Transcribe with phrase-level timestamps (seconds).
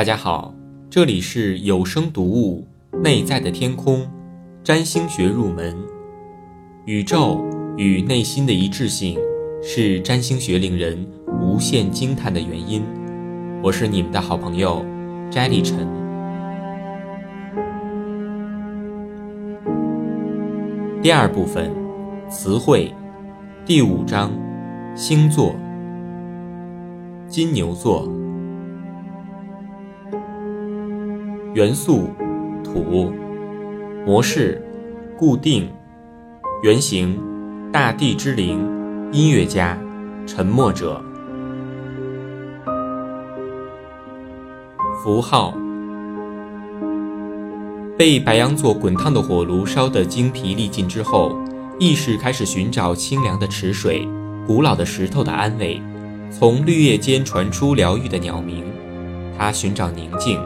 [0.00, 0.54] 大家好，
[0.88, 2.66] 这里是有声读物
[3.00, 3.98] 《内在的天空》，
[4.64, 5.76] 占星学入门。
[6.86, 7.44] 宇宙
[7.76, 9.18] 与内心的一致性
[9.62, 11.06] 是占星学令人
[11.42, 12.82] 无限惊叹的原因。
[13.62, 14.82] 我是你们的好朋友
[15.30, 15.86] 摘立晨。
[21.02, 21.70] 第二部分，
[22.30, 22.90] 词汇，
[23.66, 24.32] 第五章，
[24.96, 25.54] 星座，
[27.28, 28.10] 金牛座。
[31.52, 32.10] 元素：
[32.62, 33.12] 土，
[34.06, 34.62] 模式：
[35.18, 35.68] 固定，
[36.62, 37.20] 原型：
[37.72, 38.60] 大地之灵，
[39.10, 39.76] 音乐家，
[40.28, 41.02] 沉默者。
[45.02, 45.52] 符号：
[47.98, 51.36] 被白羊座滚烫的火炉烧得精疲力尽之后，
[51.80, 54.08] 意识开始寻找清凉的池水、
[54.46, 55.82] 古老的石头的安慰。
[56.30, 58.64] 从绿叶间传出疗愈的鸟鸣，
[59.36, 60.38] 他寻找宁静。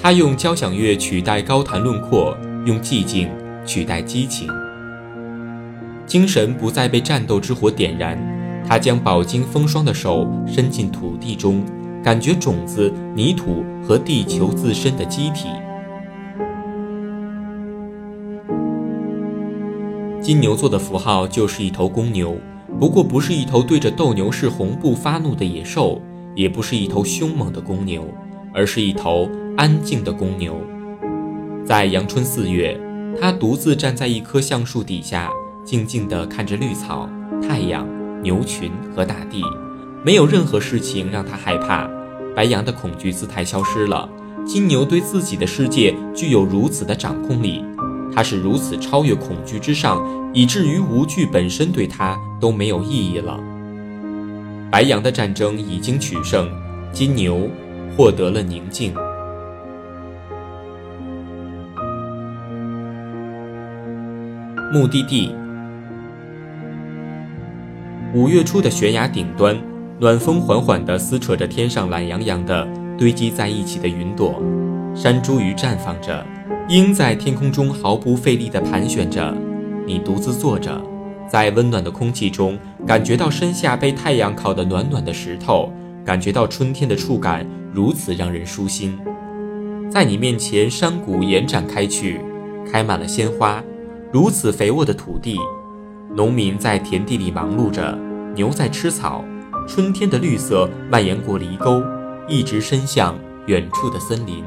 [0.00, 3.28] 他用交响乐取代高谈论阔，用寂静
[3.64, 4.48] 取代激情。
[6.06, 8.18] 精神不再被战斗之火点燃，
[8.68, 11.64] 他将饱经风霜的手伸进土地中，
[12.02, 15.48] 感觉种子、泥土和地球自身的机体。
[20.20, 22.36] 金牛座的符号就是一头公牛，
[22.78, 26.00] 不过不是一头对着斗牛士红布发怒的野兽，
[26.34, 28.06] 也不是一头凶猛的公牛，
[28.52, 29.28] 而是一头。
[29.56, 30.60] 安静的公牛，
[31.64, 32.78] 在阳春四月，
[33.20, 35.30] 它独自站在一棵橡树底下，
[35.64, 37.08] 静静地看着绿草、
[37.40, 37.86] 太阳、
[38.20, 39.44] 牛群和大地。
[40.04, 41.88] 没有任何事情让它害怕。
[42.34, 44.08] 白羊的恐惧姿态消失了。
[44.44, 47.64] 金牛对自己的世界具有如此的掌控力，
[48.12, 53.38] 它是如此超越恐惧之上，以至于无惧本身对它都没有意义了。
[54.68, 56.50] 白羊的战争已经取胜，
[56.92, 57.48] 金牛
[57.96, 58.92] 获得了宁静。
[64.74, 65.32] 目的地。
[68.12, 69.56] 五月初的悬崖顶端，
[70.00, 72.66] 暖风缓缓地撕扯着天上懒洋洋的
[72.98, 74.42] 堆积在一起的云朵，
[74.92, 76.26] 山茱萸绽放着，
[76.68, 79.32] 鹰在天空中毫不费力地盘旋着。
[79.86, 80.82] 你独自坐着，
[81.28, 85.72] 在温暖的空气中，感觉到身下被太阳烤得暖暖的石头，
[86.04, 88.98] 感觉到春天的触感如此让人舒心。
[89.88, 92.20] 在你面前，山谷延展开去，
[92.68, 93.62] 开满了鲜花。
[94.14, 95.40] 如此肥沃的土地，
[96.14, 97.98] 农民在田地里忙碌着，
[98.36, 99.24] 牛在吃草。
[99.66, 101.82] 春天的绿色蔓延过犁沟，
[102.28, 104.44] 一直伸向远处的森林。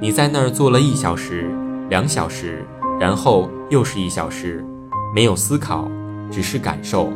[0.00, 1.50] 你在那儿坐了一小时、
[1.90, 2.64] 两小时，
[2.98, 4.64] 然后又是一小时，
[5.14, 5.86] 没有思考，
[6.30, 7.12] 只是感受。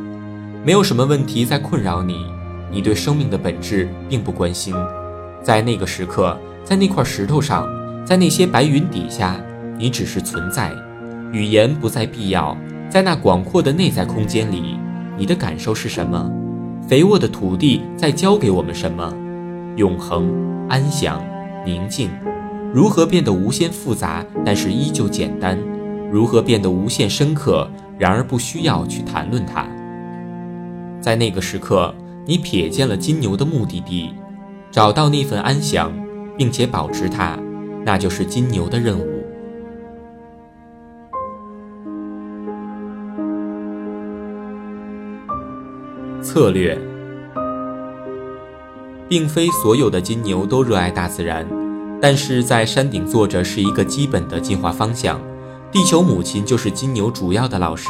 [0.63, 2.27] 没有什么问题在困扰你，
[2.71, 4.75] 你对生命的本质并不关心。
[5.43, 7.67] 在那个时刻，在那块石头上，
[8.05, 9.41] 在那些白云底下。
[9.81, 10.71] 你只是存在，
[11.33, 12.55] 语言不再必要。
[12.91, 14.79] 在那广阔的内在空间里，
[15.17, 16.31] 你的感受是什么？
[16.87, 19.11] 肥沃的土地在教给我们什么？
[19.77, 20.31] 永恒、
[20.69, 21.25] 安详、
[21.65, 22.11] 宁静，
[22.75, 25.59] 如何变得无限复杂，但是依旧简单？
[26.13, 27.67] 如何变得无限深刻，
[27.97, 29.67] 然而不需要去谈论它？
[31.01, 31.95] 在那个时刻，
[32.27, 34.11] 你瞥见了金牛的目的地，
[34.71, 35.91] 找到那份安详，
[36.37, 37.39] 并且保持它，
[37.83, 39.10] 那就是金牛的任务。
[46.33, 46.79] 策略，
[49.09, 51.45] 并非所有的金牛都热爱大自然，
[52.01, 55.21] 但是在山顶坐着是一个基本的进化方向。
[55.73, 57.89] 地球母亲就是金牛主要的老师，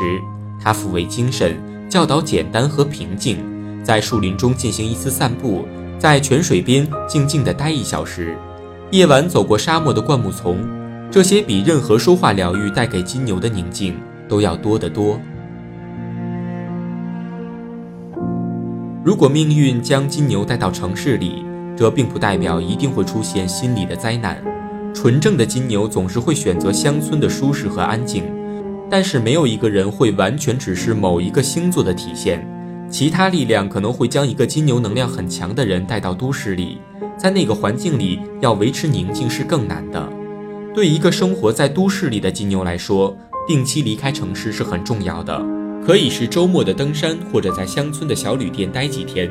[0.58, 1.54] 她抚慰精神，
[1.86, 3.36] 教导简单和平静。
[3.84, 5.66] 在树林中进行一次散步，
[5.98, 8.34] 在泉水边静静地待一小时，
[8.90, 10.66] 夜晚走过沙漠的灌木丛，
[11.10, 15.20] 这些比任何说话疗愈带给金牛的宁静都要多得多。
[19.02, 21.43] 如果命运将金牛带到城市里，
[21.75, 24.37] 这并不代表一定会出现心理的灾难。
[24.93, 28.25] 纯正的金牛总是会选择乡村的舒适和安静，
[28.91, 32.47] 但是没有一个人会完全只是某一个星座的体现。
[32.91, 36.79] 其他力量可能会将一个金牛能量很强的人带到都市里，
[37.17, 40.12] 在那个环境里要维持宁静是更难的。
[40.75, 43.17] 对一个生活在都市里的金牛来说，
[43.49, 45.59] 定期离开城市是很重要的。
[45.90, 49.28] 可以是周末的登山，或者在乡村的小旅店待几天，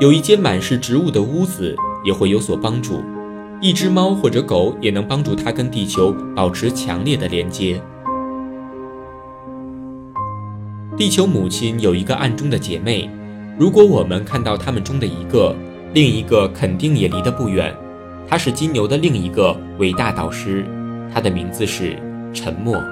[0.00, 3.02] 有一间满是植物的屋子也会有所帮助。
[3.60, 7.78] 一只猫或者狗也能帮助它跟地球保持强烈的连接。
[10.96, 13.06] 地球母亲有一个暗中的姐妹，
[13.58, 15.54] 如果我们看到她们中的一个，
[15.92, 17.76] 另一个肯定也离得不远。
[18.26, 20.64] 他是金牛的另一个伟大导师，
[21.12, 21.94] 他的名字是
[22.32, 22.82] 沉默。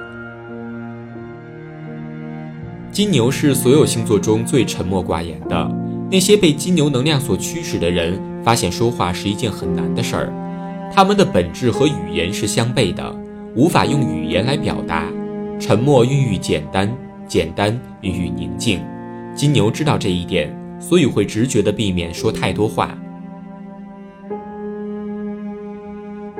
[2.91, 5.71] 金牛是所有星座中最沉默寡言的。
[6.11, 10.33] 那些被金牛能量所驱使的人，发现说话是一件很难的事儿。
[10.91, 13.15] 他们的本质和语言是相悖的，
[13.55, 15.05] 无法用语言来表达。
[15.59, 16.91] 沉默孕育简单，
[17.27, 18.81] 简单孕育宁静。
[19.35, 22.97] 金牛知道这一点，所以会直觉地避免说太多话。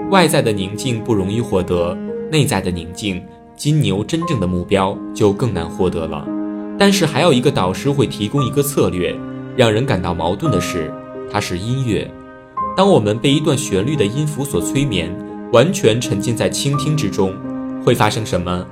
[0.10, 1.96] 外在的宁静不容易获得，
[2.32, 3.22] 内在的宁静，
[3.56, 6.28] 金牛真正的目标就更难获得了。
[6.80, 9.14] 但是还有一个导师会提供一个策略，
[9.58, 10.90] 让人感到矛盾的是，
[11.30, 12.10] 它是音乐。
[12.78, 15.14] 当我们被一段旋律的音符所催眠，
[15.52, 17.36] 完全沉浸在倾听之中，
[17.84, 18.66] 会发生什么？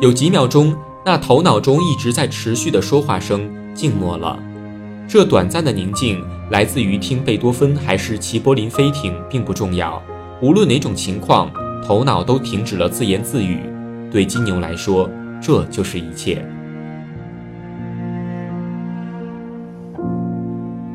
[0.00, 0.74] 有几秒钟，
[1.06, 4.36] 那头脑中一直在持续的说话声静默了。
[5.06, 6.20] 这短暂的宁静
[6.50, 10.02] 来自于听贝多芬还是齐柏林飞艇，并不重要。
[10.40, 11.48] 无论哪种情况，
[11.86, 13.60] 头脑都停止了自言自语。
[14.10, 15.08] 对金牛来说，
[15.40, 16.44] 这就是一切。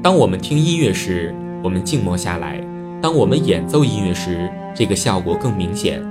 [0.07, 2.63] 当我们听音乐时，我们静默下来；
[3.01, 6.01] 当我们演奏音乐时，这个效果更明显。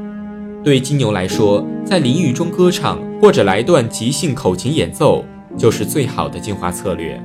[0.63, 5.25] 对金牛来说，在淋浴中歌唱或者来段即兴口琴演奏，
[5.57, 7.19] 就是最好的净化策略。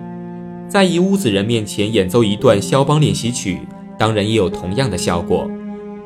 [0.70, 3.60] 在一屋子人面前演奏一段肖邦练习曲，
[3.98, 5.52] 当然也有同样的效果。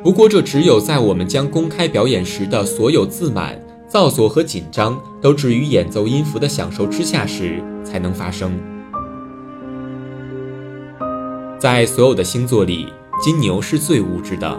[0.03, 3.55] 不过，这只有在我们将公开表演时的所有自满、
[3.87, 8.51] 造作和紧张都置于演奏音符的享受之下时，才能发生。
[11.65, 14.55] 在所有的星座里，金牛是最物质的。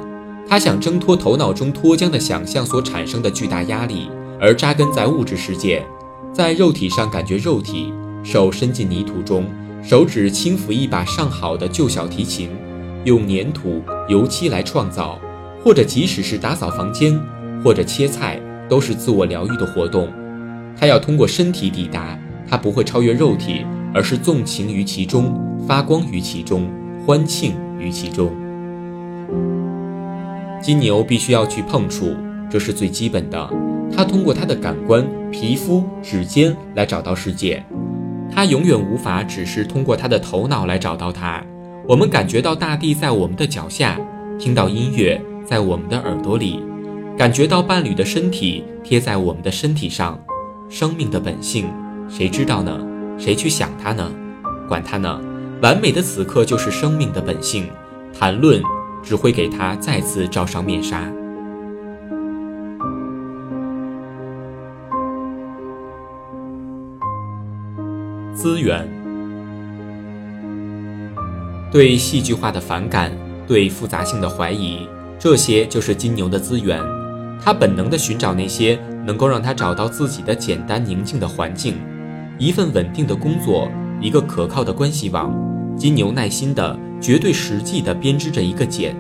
[0.49, 4.11] 他想挣脱头脑中脱缰的想象所产生的巨大压力，
[4.41, 5.87] 而扎根在物质世界，
[6.33, 7.93] 在肉体上感觉肉体。
[8.25, 9.47] 手伸进泥土中，
[9.85, 12.51] 手指轻抚一把上好的旧小提琴，
[13.05, 15.17] 用粘土、油漆来创造，
[15.63, 17.17] 或者即使是打扫房间，
[17.63, 20.13] 或者切菜，都是自我疗愈的活动。
[20.77, 22.19] 他要通过身体抵达，
[22.51, 23.65] 他不会超越肉体，
[23.95, 26.69] 而是纵情于其中，发光于其中。
[27.07, 28.33] 欢庆于其中，
[30.61, 32.13] 金牛必须要去碰触，
[32.51, 33.49] 这是最基本的。
[33.97, 37.65] 他通过他的感官、皮肤、指尖来找到世界，
[38.29, 41.41] 他永远无法只是通过他的头脑来找到它。
[41.87, 43.97] 我们感觉到大地在我们的脚下，
[44.37, 46.61] 听到音乐在我们的耳朵里，
[47.17, 50.19] 感觉到伴侣的身体贴在我们的身体上。
[50.69, 51.67] 生命的本性，
[52.09, 52.85] 谁知道呢？
[53.17, 54.11] 谁去想它呢？
[54.67, 55.21] 管它呢？
[55.63, 57.69] 完美的此刻就是生命的本性，
[58.13, 58.63] 谈论
[59.03, 61.01] 只会给他再次罩上面纱。
[68.35, 68.87] 资源，
[71.73, 73.11] 对戏剧化的反感，
[73.47, 74.87] 对复杂性的怀疑，
[75.19, 76.79] 这些就是金牛的资源。
[77.43, 81.77] 他本能地寻找那些能够让他找到自己的简单宁静的环境，
[82.39, 83.71] 一份稳定的工作，
[84.01, 85.35] 一个可靠的关系网。
[85.77, 88.97] 金牛耐心的、绝对实际的编织着一个茧，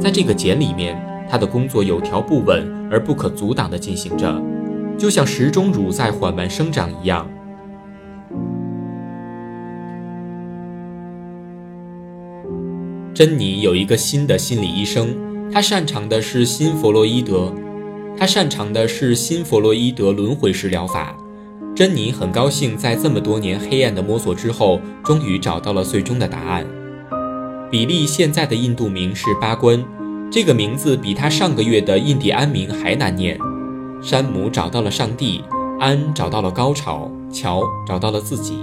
[0.00, 1.00] 在这个茧里面，
[1.30, 4.42] 他的工作有条不紊而不可阻挡地进行着，
[4.98, 7.28] 就像时钟乳在缓慢生长一样。
[13.14, 15.16] 珍妮有一个新的心理医生，
[15.52, 17.54] 他擅长的是新弗洛伊德，
[18.18, 21.16] 他擅长的是新弗洛伊德轮回式疗法。
[21.76, 26.66] 珍妮很高兴，在这么多年黑暗的摸索之后，终于找到了最终的答案。
[27.70, 29.84] 比利现在的印度名是巴关，
[30.32, 33.38] 这个名字比他上个月的印第安名还难念。
[34.02, 35.44] 山姆找到了上帝，
[35.78, 38.58] 安找到了高潮，乔找到了自己。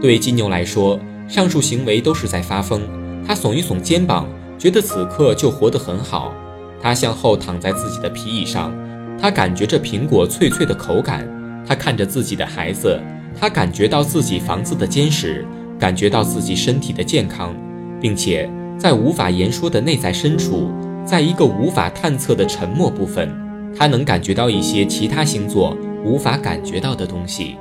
[0.00, 0.98] 对金牛来说，
[1.28, 2.80] 上述行为都是在发疯。
[3.26, 4.26] 他耸一耸肩膀，
[4.58, 6.32] 觉得此刻就活得很好。
[6.80, 8.72] 他向后躺在自己的皮椅上，
[9.20, 11.28] 他感觉着苹果脆脆的口感。
[11.68, 12.98] 他看着自己的孩子，
[13.38, 15.44] 他感觉到自己房子的坚实，
[15.78, 17.54] 感觉到自己身体的健康，
[18.00, 20.70] 并且在无法言说的内在深处，
[21.04, 23.30] 在一个无法探测的沉默部分，
[23.76, 27.56] 他能感觉到一些其他星座无法感觉到的东西。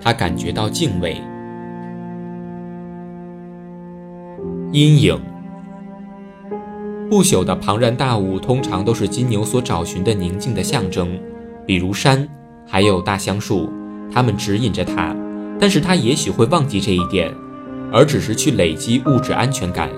[0.00, 1.20] 他感觉到敬畏。
[4.72, 5.20] 阴影。
[7.10, 11.18] 不朽的庞然大物通常都是金牛所找寻的宁静的象征，
[11.66, 12.26] 比如山。
[12.70, 13.70] 还有大橡树，
[14.12, 15.14] 它们指引着他，
[15.58, 17.34] 但是他也许会忘记这一点，
[17.92, 19.90] 而只是去累积物质安全感。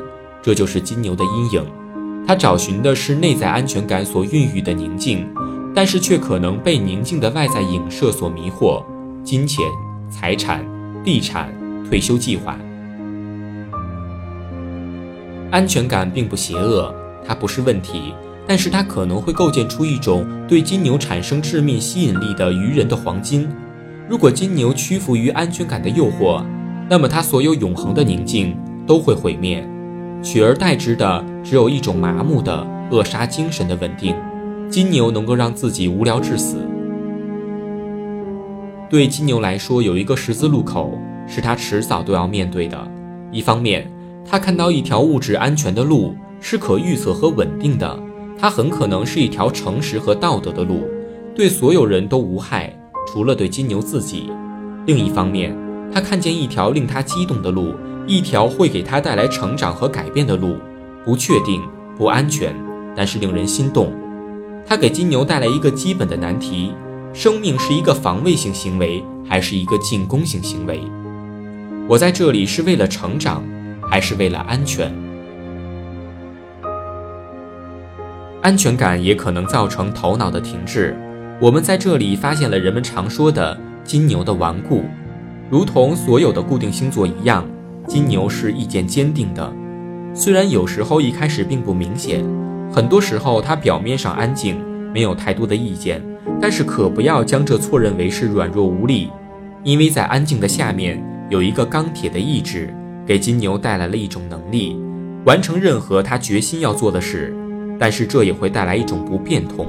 [0.42, 1.66] 这就是金牛的阴影，
[2.26, 5.28] 他找寻的是内在安全感所孕育的宁静，
[5.74, 8.82] 但是却可能被宁静的外在影射所迷惑。
[9.22, 9.64] 金钱、
[10.10, 10.66] 财产、
[11.04, 11.52] 地产、
[11.88, 12.56] 退休计划。
[15.52, 16.92] 安全感并不邪恶，
[17.24, 18.14] 它不是问题，
[18.46, 23.48] 但是它可能会构建出一种对金牛产生致命吸引力的愚人的黄金。
[24.08, 26.44] 如果金牛屈服于安全感的诱惑，
[26.90, 28.56] 那么它所有永恒的宁静
[28.86, 29.66] 都会毁灭，
[30.22, 34.14] 取而代之的只有一种麻木的扼杀精神的稳定。
[34.68, 36.56] 金牛能够让自己无聊致死。
[38.90, 42.78] 对金牛来说，有一个十字路口是他迟早都要面对的。
[43.30, 43.90] 一方面，
[44.26, 47.98] 他看到一条物质安全的路是可预测和稳定的，
[48.42, 50.82] 它很可能是一条诚实和道德的路，
[51.32, 54.32] 对所有人都无害，除了对金牛自己。
[54.84, 55.56] 另一方面，
[55.94, 57.72] 他看见一条令他激动的路，
[58.04, 60.56] 一条会给他带来成长和改变的路，
[61.04, 61.62] 不确定、
[61.96, 62.52] 不安全，
[62.96, 63.92] 但是令人心动。
[64.66, 66.72] 它给金牛带来一个基本的难题：
[67.12, 70.80] 生命是一个防卫性行为，还是一个进攻性行为？
[71.86, 73.44] 我在这里是为了成长，
[73.88, 74.92] 还是为了安全？
[78.42, 80.96] 安全感也可能造成头脑的停滞。
[81.40, 84.82] 我们在这里发现了人们常说的金牛的顽固，
[85.48, 87.48] 如同所有的固定星座一样，
[87.86, 89.52] 金牛是意见坚定的，
[90.12, 92.24] 虽然有时候一开始并不明显。
[92.72, 94.60] 很多时候，他表面上安静，
[94.92, 96.02] 没有太多的意见，
[96.40, 99.08] 但是可不要将这错认为是软弱无力，
[99.62, 102.74] 因为在安静的下面有一个钢铁的意志，
[103.06, 104.76] 给金牛带来了一种能力，
[105.26, 107.36] 完成任何他决心要做的事。
[107.78, 109.66] 但是这也会带来一种不变通。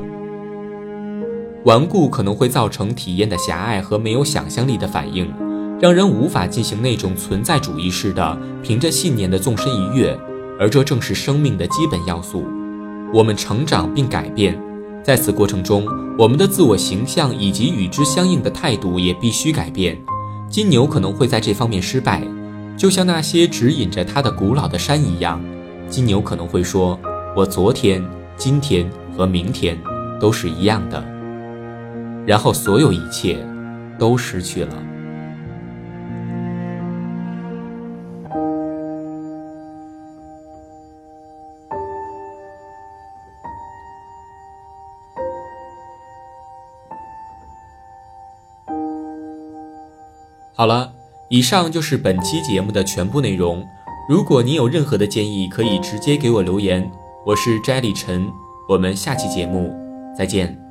[1.65, 5.31] 顽固可能会造成体验的狭隘和没有想象力的反应，
[5.79, 10.17] 让人无法进行那种存在主义式的凭着信念的纵身一跃，
[10.59, 12.43] 而这正是生命的基本要素。
[13.13, 14.61] 我们成长并改变，
[15.03, 15.85] 在此过程中，
[16.17, 19.97] 我们的自我形象以及与之相应的态度也必须改变。
[20.49, 22.21] 金牛可能会在这方面失败，
[22.75, 25.41] 就像那些指引着他的古老的山一样。
[25.87, 26.99] 金牛可能会说
[27.35, 28.03] ：“我昨天、
[28.37, 28.87] 今天
[29.17, 29.75] 和明天
[30.19, 31.03] 都是一样的。”
[32.27, 33.43] 然后所有一切
[33.97, 34.83] 都失去了。
[50.55, 50.93] 好了，
[51.29, 53.65] 以上就是本期节目的全部内容。
[54.07, 56.89] 如果你有任何的建议，可以直接给我留言。
[57.25, 58.29] 我是斋李晨，
[58.67, 59.73] 我们下期节目
[60.17, 60.62] 再见。